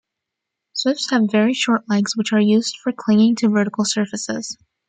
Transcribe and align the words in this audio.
Swifts 0.73 1.11
have 1.11 1.29
very 1.31 1.53
short 1.53 1.87
legs 1.87 2.15
which 2.17 2.33
are 2.33 2.39
used 2.41 2.75
for 2.81 2.91
clinging 2.91 3.35
to 3.35 3.49
vertical 3.49 3.85
surfaces. 3.85 4.57